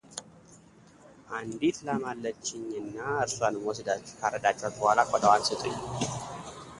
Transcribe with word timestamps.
አንዲት 1.37 1.77
ላም 1.87 2.01
አለችኝና 2.11 2.97
እርሷንም 3.25 3.67
ወስዳችሁ 3.69 4.17
ካረዳችኋት 4.21 4.75
በኋላ 4.81 4.99
ቆዳዋን 5.11 5.45
ስጡኝ፡፡ 5.49 5.77